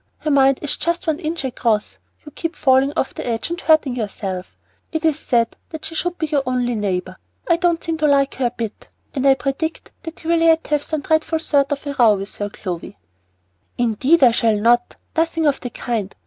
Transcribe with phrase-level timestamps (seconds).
[0.17, 1.99] "Her mind is just one inch across.
[2.25, 4.57] You keep falling off the edge and hurting yourself.
[4.91, 7.17] It's sad that she should be your only neighbor.
[7.47, 10.65] I don't seem to like her a bit, and I predict that you will yet
[10.69, 12.95] have some dreadful sort of a row with her, Clovy."
[13.77, 16.15] "Indeed we shall not; nothing of the kind.